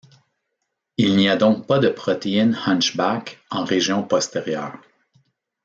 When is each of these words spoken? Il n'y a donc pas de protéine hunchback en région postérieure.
Il 0.97 1.15
n'y 1.15 1.29
a 1.29 1.35
donc 1.35 1.67
pas 1.67 1.77
de 1.77 1.87
protéine 1.87 2.57
hunchback 2.65 3.39
en 3.51 3.63
région 3.63 4.01
postérieure. 4.01 4.81